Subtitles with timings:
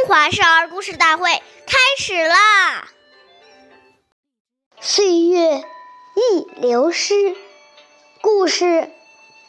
[0.00, 2.88] 中华少儿故事大会开始啦！
[4.80, 5.62] 岁月
[6.14, 7.36] 易流失，
[8.22, 8.90] 故事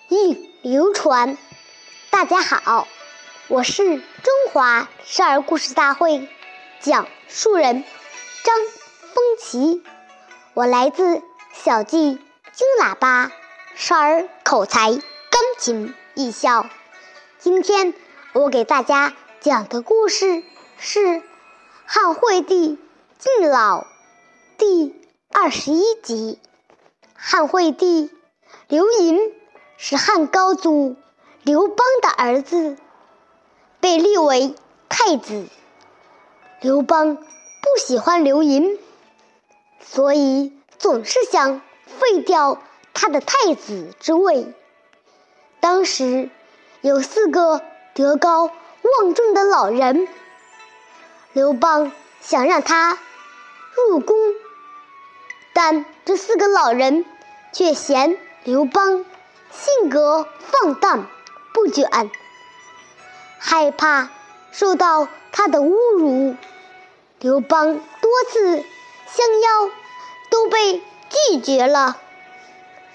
[0.10, 1.38] 易流传。
[2.10, 2.86] 大家好，
[3.48, 6.28] 我是中华少儿故事大会
[6.82, 7.86] 讲述人
[8.44, 8.56] 张
[9.14, 9.82] 风奇，
[10.54, 11.22] 我来自
[11.54, 12.20] 小季
[12.52, 13.32] 金喇叭
[13.76, 15.02] 少儿口才钢
[15.58, 16.70] 琴艺校。
[17.40, 17.94] 今天
[18.34, 20.44] 我给大家讲的故事
[20.78, 21.24] 是
[21.88, 22.78] 汉惠帝
[23.18, 23.88] 敬老
[24.60, 24.96] 第
[25.32, 26.38] 二十一集。
[27.16, 28.12] 汉惠帝
[28.68, 29.20] 刘盈
[29.78, 30.96] 是汉高祖
[31.42, 32.78] 刘邦的儿子，
[33.80, 34.54] 被立为
[34.90, 35.48] 太子。
[36.60, 38.78] 刘邦不喜欢刘盈，
[39.80, 42.62] 所以总是想废掉
[42.94, 44.54] 他的太子之位。
[45.60, 46.30] 当时。
[46.84, 47.62] 有四个
[47.94, 48.50] 德高
[48.82, 50.08] 望重的老人，
[51.34, 52.98] 刘邦想让他
[53.76, 54.18] 入宫，
[55.54, 57.06] 但这四个老人
[57.54, 59.06] 却嫌刘邦
[59.52, 61.06] 性格放荡
[61.54, 62.10] 不卷，
[63.38, 64.10] 害怕
[64.52, 66.36] 受到他的侮辱。
[67.20, 68.64] 刘邦多次
[69.08, 69.72] 相邀，
[70.32, 71.98] 都被拒绝了。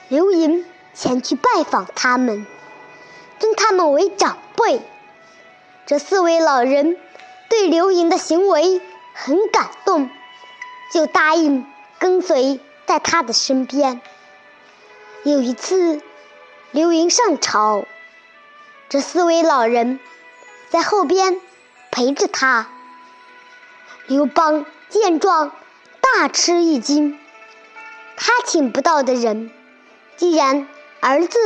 [0.08, 2.44] 刘盈前去拜访他们。
[3.38, 4.80] 尊他们为长辈，
[5.86, 6.96] 这四位老人
[7.48, 8.82] 对刘盈的行为
[9.14, 10.10] 很感动，
[10.92, 11.64] 就答应
[12.00, 14.00] 跟随在他的身边。
[15.22, 16.02] 有一次，
[16.72, 17.84] 刘盈上朝，
[18.88, 20.00] 这四位老人
[20.70, 21.40] 在后边
[21.92, 22.66] 陪着他。
[24.08, 25.52] 刘邦见状
[26.00, 27.16] 大吃一惊，
[28.16, 29.52] 他请不到的人，
[30.16, 30.66] 既然
[30.98, 31.38] 儿子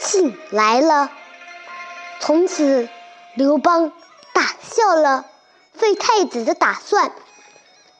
[0.00, 1.12] 请来了。
[2.18, 2.88] 从此，
[3.38, 3.92] 刘邦
[4.34, 5.24] 打消了
[5.72, 7.12] 废太子的打算。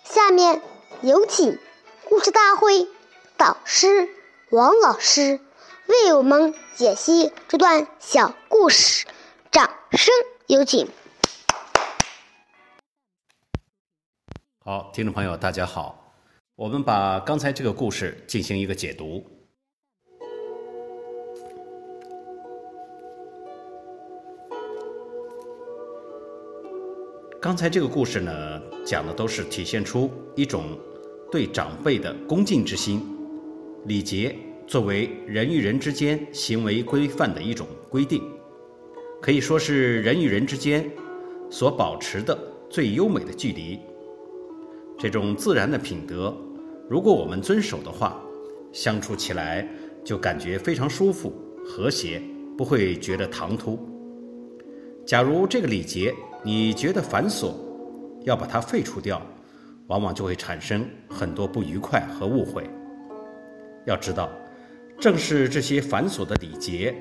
[0.03, 0.61] 下面
[1.01, 1.61] 有请
[2.09, 2.89] 故事大会
[3.37, 4.09] 导师
[4.51, 5.39] 王老师
[5.87, 9.07] 为我们解析这段小故事，
[9.53, 10.13] 掌声
[10.49, 10.89] 有请。
[14.65, 16.15] 好，听众朋友，大家好，
[16.57, 19.38] 我们把刚才这个故事进行一个解读。
[27.41, 30.77] 刚才这个故事呢，讲的都是体现出一种
[31.31, 33.01] 对长辈的恭敬之心。
[33.85, 34.35] 礼节
[34.67, 38.21] 作为人与人之间行为规范的一种规定，
[39.23, 40.91] 可以说是人与人之间
[41.49, 42.37] 所保持的
[42.69, 43.79] 最优美的距离。
[44.99, 46.37] 这种自然的品德，
[46.91, 48.21] 如果我们遵守的话，
[48.73, 49.65] 相处起来
[50.03, 51.33] 就感觉非常舒服、
[51.65, 52.21] 和谐，
[52.57, 53.79] 不会觉得唐突。
[55.07, 56.13] 假如这个礼节，
[56.49, 57.53] 你觉得繁琐，
[58.25, 59.21] 要把它废除掉，
[59.89, 62.67] 往往就会产生很多不愉快和误会。
[63.85, 64.31] 要知道，
[64.99, 66.97] 正是这些繁琐的礼节，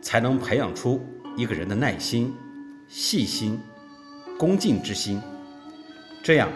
[0.00, 1.00] 才能培养出
[1.36, 2.34] 一个人的耐心、
[2.88, 3.56] 细心、
[4.36, 5.22] 恭敬之心。
[6.20, 6.50] 这样，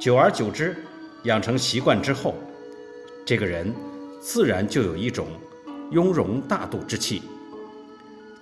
[0.00, 0.74] 久而久之，
[1.22, 2.34] 养成习惯之后，
[3.24, 3.72] 这个人
[4.20, 5.28] 自然就有一种
[5.92, 7.22] 雍容大度之气。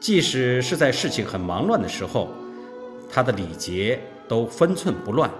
[0.00, 2.30] 即使是在事情很忙乱的时候。
[3.12, 5.30] 他的礼节都分寸不乱，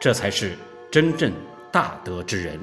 [0.00, 0.56] 这才是
[0.90, 1.32] 真正
[1.70, 2.58] 大德之人。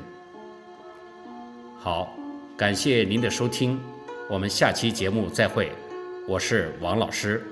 [1.80, 2.16] 好，
[2.58, 3.80] 感谢您的收听，
[4.30, 5.72] 我们下期节目再会，
[6.28, 7.46] 我是王老师。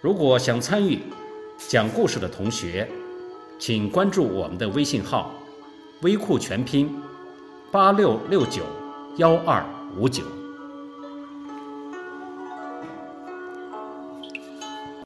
[0.00, 1.00] 如果想参与
[1.58, 2.88] 讲故事的同学，
[3.58, 5.34] 请关注我们的微信号
[6.02, 6.88] “微库全拼
[7.70, 8.62] 八六六九
[9.16, 9.62] 幺二
[9.96, 10.22] 五九”。